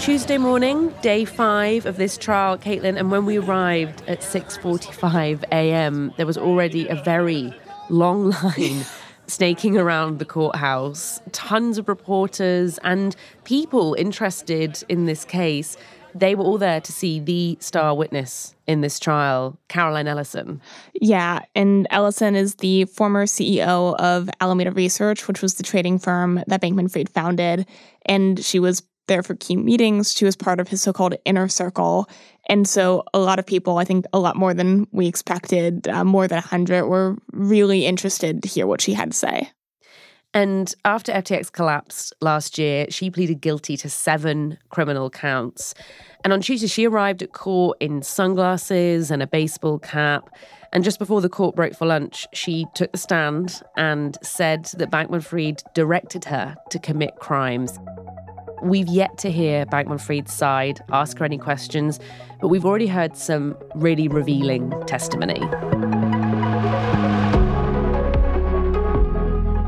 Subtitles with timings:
[0.00, 6.14] Tuesday morning, day five of this trial, Caitlin, and when we arrived at 6.45 a.m.,
[6.16, 7.52] there was already a very
[7.90, 8.86] long line
[9.26, 11.20] snaking around the courthouse.
[11.32, 15.76] Tons of reporters and people interested in this case.
[16.14, 20.62] They were all there to see the star witness in this trial, Caroline Ellison.
[20.94, 26.42] Yeah, and Ellison is the former CEO of Alameda Research, which was the trading firm
[26.46, 27.66] that Bankman Fried founded.
[28.06, 30.16] And she was there for key meetings.
[30.16, 32.08] She was part of his so called inner circle.
[32.48, 36.04] And so a lot of people, I think a lot more than we expected, uh,
[36.04, 39.50] more than 100, were really interested to hear what she had to say.
[40.32, 45.74] And after FTX collapsed last year, she pleaded guilty to seven criminal counts.
[46.22, 50.30] And on Tuesday, she arrived at court in sunglasses and a baseball cap.
[50.72, 54.90] And just before the court broke for lunch, she took the stand and said that
[54.90, 57.76] Bankman Fried directed her to commit crimes.
[58.62, 61.98] We've yet to hear Bankman Fried's side, ask her any questions,
[62.40, 65.40] but we've already heard some really revealing testimony.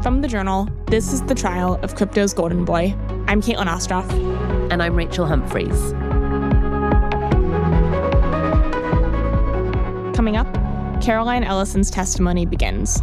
[0.02, 2.94] From the journal, this is the trial of crypto's golden boy.
[3.28, 4.10] I'm Caitlin Ostroff.
[4.70, 5.92] And I'm Rachel Humphreys.
[10.14, 10.52] Coming up,
[11.02, 13.02] Caroline Ellison's testimony begins.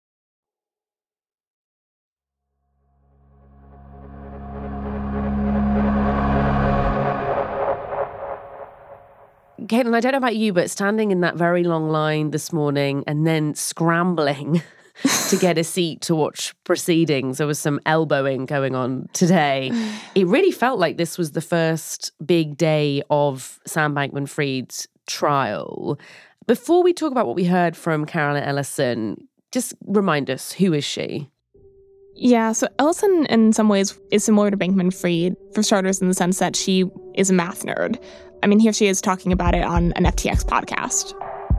[9.71, 13.05] Caitlin, I don't know about you, but standing in that very long line this morning
[13.07, 14.61] and then scrambling
[15.29, 19.71] to get a seat to watch proceedings, there was some elbowing going on today.
[20.13, 25.97] It really felt like this was the first big day of Sam Bankman Fried's trial.
[26.47, 30.83] Before we talk about what we heard from Caroline Ellison, just remind us who is
[30.83, 31.29] she?
[32.13, 36.13] Yeah, so Ellison in some ways is similar to Bankman Fried, for starters, in the
[36.13, 36.83] sense that she
[37.15, 38.03] is a math nerd.
[38.43, 41.13] I mean, here she is talking about it on an FTX podcast.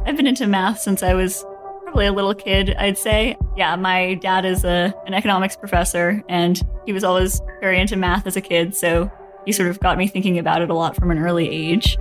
[0.06, 1.44] I've been into math since I was
[1.84, 3.37] probably a little kid, I'd say.
[3.56, 8.26] Yeah, my dad is a, an economics professor, and he was always very into math
[8.26, 9.10] as a kid, so
[9.44, 11.98] he sort of got me thinking about it a lot from an early age.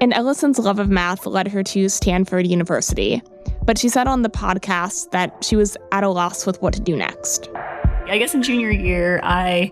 [0.00, 3.22] And Ellison's love of math led her to Stanford University.
[3.64, 6.80] But she said on the podcast that she was at a loss with what to
[6.80, 7.48] do next.
[8.06, 9.70] I guess in junior year, I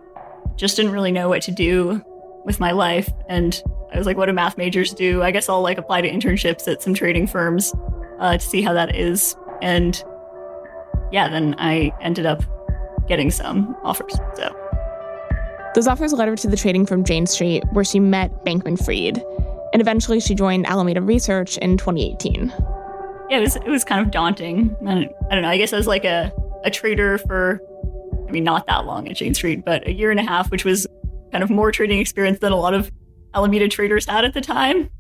[0.57, 2.03] just didn't really know what to do
[2.45, 3.09] with my life.
[3.29, 3.63] And
[3.97, 5.23] I was like, what do math majors do?
[5.23, 7.73] I guess I'll like apply to internships at some trading firms
[8.21, 9.35] uh, to see how that is.
[9.63, 10.03] And
[11.11, 12.43] yeah, then I ended up
[13.09, 14.15] getting some offers.
[14.35, 14.55] So
[15.75, 19.23] those offers led her to the trading firm Jane Street, where she met Bankman Fried.
[19.73, 22.53] And eventually she joined Alameda Research in 2018
[23.29, 24.77] yeah, it was it was kind of daunting.
[24.87, 25.49] I don't know.
[25.49, 26.33] I guess I was like a
[26.65, 27.61] a trader for,
[28.29, 30.65] I mean, not that long at Jane Street, but a year and a half, which
[30.65, 30.87] was
[31.33, 32.91] kind of more trading experience than a lot of
[33.37, 34.91] Alameda traders had at the time.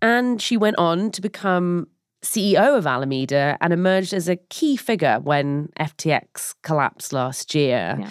[0.00, 1.88] And she went on to become
[2.22, 7.96] CEO of Alameda and emerged as a key figure when FTX collapsed last year.
[7.98, 8.10] Yeah.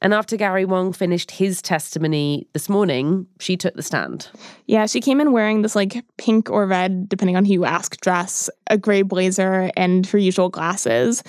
[0.00, 4.28] And after Gary Wang finished his testimony this morning, she took the stand.
[4.66, 8.00] Yeah, she came in wearing this like pink or red, depending on who you ask,
[8.00, 11.24] dress, a gray blazer, and her usual glasses.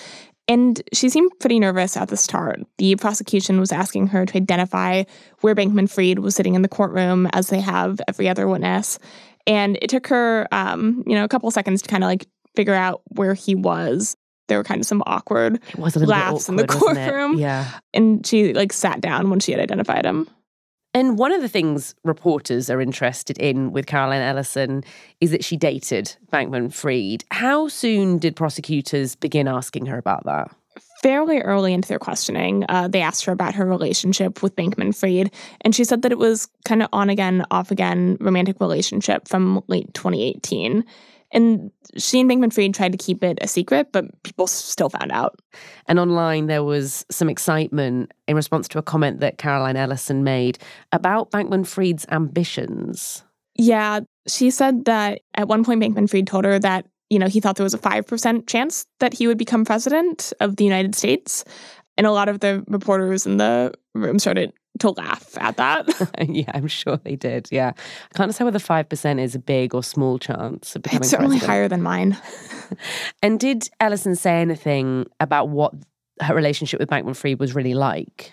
[0.49, 2.59] And she seemed pretty nervous at the start.
[2.79, 5.03] The prosecution was asking her to identify
[5.41, 8.97] where Bankman Fried was sitting in the courtroom, as they have every other witness.
[9.45, 12.73] And it took her, um, you know, a couple seconds to kind of like figure
[12.73, 14.17] out where he was
[14.49, 17.37] there were kind of some awkward laughs awkward, in the courtroom.
[17.37, 17.69] Yeah.
[17.93, 20.27] And she like sat down when she had identified him.
[20.93, 24.83] And one of the things reporters are interested in with Caroline Ellison
[25.21, 27.23] is that she dated Bankman Fried.
[27.29, 30.49] How soon did prosecutors begin asking her about that?
[31.03, 35.31] Fairly early into their questioning, uh, they asked her about her relationship with Bankman Fried,
[35.61, 39.63] and she said that it was kind of on again, off again romantic relationship from
[39.67, 40.83] late 2018.
[41.31, 45.11] And she and Bankman Fried tried to keep it a secret, but people still found
[45.11, 45.39] out.
[45.87, 50.57] And online, there was some excitement in response to a comment that Caroline Ellison made
[50.91, 53.23] about Bankman Fried's ambitions.
[53.55, 57.39] Yeah, She said that at one point, Bankman Fried told her that, you know, he
[57.39, 61.43] thought there was a 5% chance that he would become president of the United States.
[61.97, 65.87] And a lot of the reporters in the room started to laugh at that.
[66.29, 67.49] yeah, I'm sure they did.
[67.51, 67.73] Yeah.
[68.13, 71.37] I can't say whether 5% is a big or small chance of becoming It's certainly
[71.37, 71.49] president.
[71.49, 72.17] higher than mine.
[73.23, 75.73] And did Ellison say anything about what
[76.21, 78.31] her relationship with Bankman Fried was really like?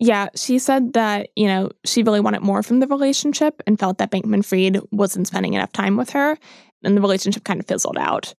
[0.00, 3.98] Yeah, she said that, you know, she really wanted more from the relationship and felt
[3.98, 6.36] that Bankman Fried wasn't spending enough time with her,
[6.84, 8.34] and the relationship kind of fizzled out.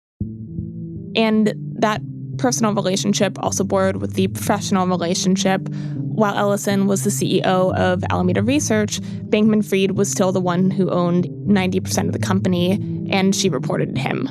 [1.16, 2.00] And that
[2.38, 5.68] personal relationship also borrowed with the professional relationship.
[5.68, 10.90] While Ellison was the CEO of Alameda Research, Bankman Fried was still the one who
[10.90, 12.72] owned 90% of the company,
[13.10, 14.26] and she reported to him.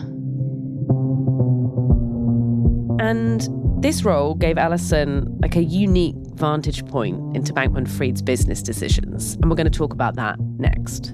[3.00, 3.48] And
[3.82, 9.36] this role gave Ellison like a unique vantage point into Bankman Fried's business decisions.
[9.36, 11.14] And we're going to talk about that next.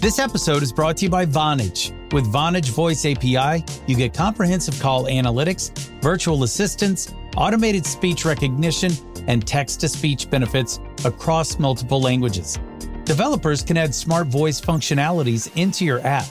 [0.00, 1.90] This episode is brought to you by Vonage.
[2.12, 5.70] With Vonage Voice API, you get comprehensive call analytics,
[6.00, 8.92] virtual assistants, automated speech recognition,
[9.26, 12.58] and text to speech benefits across multiple languages.
[13.04, 16.26] Developers can add smart voice functionalities into your app,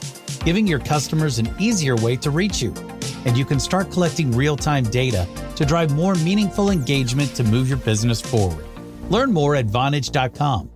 [0.45, 2.71] giving your customers an easier way to reach you.
[3.25, 7.67] And you can start collecting real time data to drive more meaningful engagement to move
[7.67, 8.65] your business forward.
[9.09, 10.69] Learn more at Vonage.com.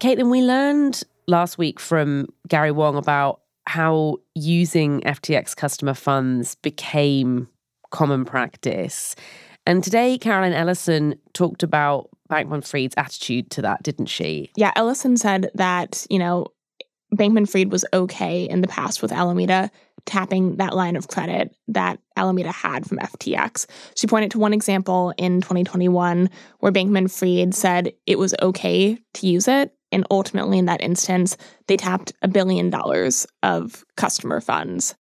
[0.00, 7.48] Caitlin, we learned last week from Gary Wang about how using FTX customer funds became
[7.90, 9.16] common practice.
[9.66, 14.52] And today, Caroline Ellison talked about Bankman Fried's attitude to that, didn't she?
[14.56, 16.46] Yeah, Ellison said that, you know,
[17.14, 19.70] Bankman Fried was okay in the past with Alameda
[20.04, 23.66] tapping that line of credit that Alameda had from FTX.
[23.94, 26.30] She pointed to one example in 2021
[26.60, 29.74] where Bankman Fried said it was okay to use it.
[29.90, 31.36] And ultimately, in that instance,
[31.66, 34.94] they tapped a billion dollars of customer funds.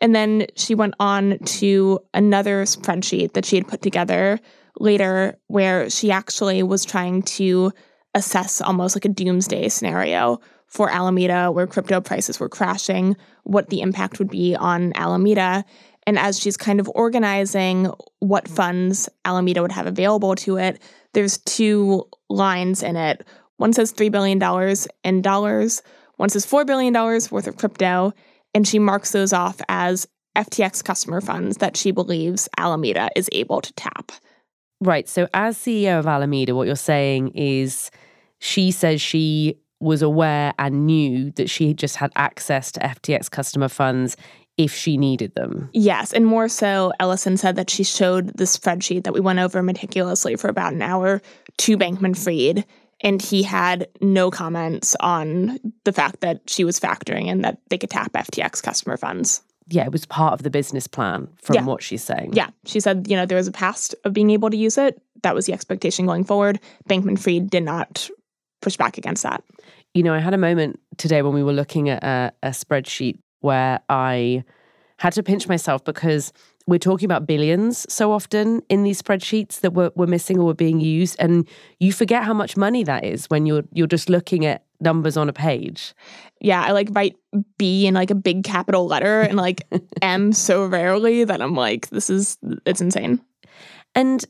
[0.00, 4.40] And then she went on to another spreadsheet that she had put together
[4.80, 7.72] later where she actually was trying to
[8.14, 13.80] assess almost like a doomsday scenario for Alameda where crypto prices were crashing, what the
[13.80, 15.64] impact would be on Alameda.
[16.06, 20.80] And as she's kind of organizing what funds Alameda would have available to it,
[21.12, 23.24] there's two lines in it.
[23.62, 24.42] One says $3 billion
[25.04, 25.82] in dollars,
[26.16, 28.12] one says $4 billion worth of crypto,
[28.54, 33.60] and she marks those off as FTX customer funds that she believes Alameda is able
[33.60, 34.10] to tap.
[34.80, 35.08] Right.
[35.08, 37.92] So, as CEO of Alameda, what you're saying is
[38.40, 43.68] she says she was aware and knew that she just had access to FTX customer
[43.68, 44.16] funds
[44.58, 45.70] if she needed them.
[45.72, 49.62] Yes, and more so, Ellison said that she showed the spreadsheet that we went over
[49.62, 51.22] meticulously for about an hour
[51.58, 52.64] to Bankman Fried,
[53.02, 57.78] and he had no comments on the fact that she was factoring and that they
[57.78, 59.42] could tap FTX customer funds.
[59.68, 61.64] Yeah, it was part of the business plan from Yeah.
[61.64, 62.32] what she's saying.
[62.34, 65.00] Yeah, she said, you know, there was a past of being able to use it.
[65.22, 66.58] That was the expectation going forward.
[66.88, 68.08] Bankman Fried did not
[68.60, 69.42] push back against that.
[69.94, 73.18] You know, I had a moment today when we were looking at a, a spreadsheet
[73.40, 74.44] where I
[75.02, 76.32] had to pinch myself because
[76.68, 80.54] we're talking about billions so often in these spreadsheets that were, were missing or were
[80.54, 81.16] being used.
[81.18, 81.48] And
[81.80, 85.28] you forget how much money that is when you're you're just looking at numbers on
[85.28, 85.92] a page.
[86.40, 87.16] Yeah, I like write
[87.58, 89.66] B in like a big capital letter and like
[90.02, 93.20] M so rarely that I'm like, this is, it's insane.
[93.96, 94.24] And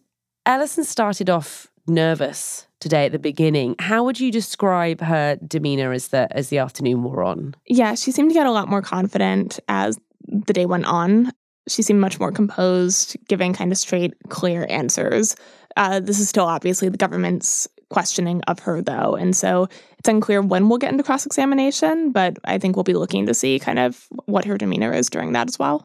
[0.46, 3.74] Ellison started off nervous today at the beginning.
[3.78, 7.54] How would you describe her demeanor as the as the afternoon wore on?
[7.66, 9.98] Yeah, she seemed to get a lot more confident as
[10.32, 11.32] the day went on.
[11.68, 15.36] She seemed much more composed, giving kind of straight, clear answers.
[15.76, 19.14] Uh, this is still obviously the government's questioning of her, though.
[19.14, 22.94] And so it's unclear when we'll get into cross examination, but I think we'll be
[22.94, 25.84] looking to see kind of what her demeanor is during that as well.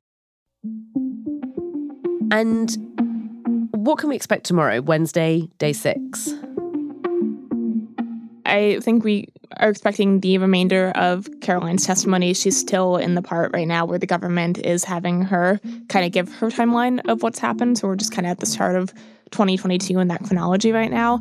[2.31, 2.75] And
[3.71, 6.33] what can we expect tomorrow, Wednesday, day six?
[8.45, 9.27] I think we
[9.59, 12.33] are expecting the remainder of Caroline's testimony.
[12.33, 15.59] She's still in the part right now where the government is having her
[15.89, 17.77] kind of give her timeline of what's happened.
[17.77, 18.93] So we're just kind of at the start of
[19.31, 21.19] 2022 in that chronology right now.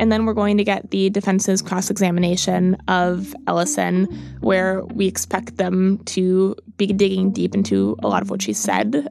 [0.00, 4.04] And then we're going to get the defense's cross examination of Ellison,
[4.40, 9.08] where we expect them to be digging deep into a lot of what she said.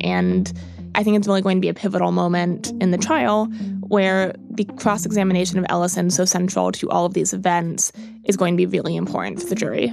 [0.00, 0.50] And
[0.94, 3.48] I think it's really going to be a pivotal moment in the trial
[3.90, 7.90] where the cross examination of Ellison, so central to all of these events,
[8.24, 9.92] is going to be really important for the jury.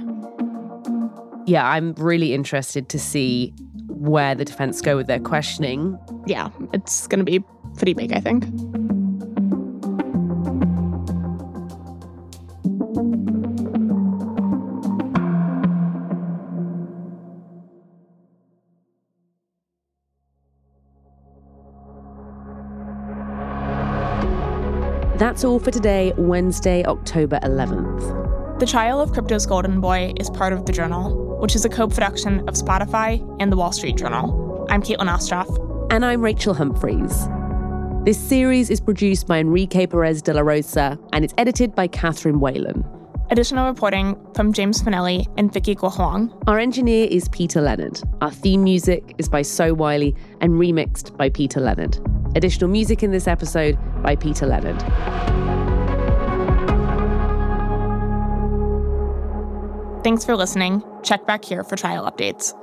[1.46, 3.52] Yeah, I'm really interested to see
[3.88, 5.98] where the defense go with their questioning.
[6.26, 7.40] Yeah, it's going to be
[7.76, 8.44] pretty big, I think.
[25.18, 28.60] That's all for today, Wednesday, October 11th.
[28.60, 31.88] The Trial of Crypto's Golden Boy is part of The Journal, which is a co
[31.88, 34.64] production of Spotify and The Wall Street Journal.
[34.70, 35.48] I'm Caitlin Ostroff.
[35.92, 37.26] And I'm Rachel Humphreys.
[38.04, 42.38] This series is produced by Enrique Perez de la Rosa and it's edited by Catherine
[42.38, 42.84] Whalen.
[43.32, 46.32] Additional reporting from James Fanelli and Vicky Ge Huang.
[46.46, 48.00] Our engineer is Peter Leonard.
[48.20, 51.98] Our theme music is by So Wylie and remixed by Peter Leonard.
[52.36, 54.80] Additional music in this episode by Peter Leonard.
[60.04, 60.82] Thanks for listening.
[61.02, 62.54] Check back here for trial updates.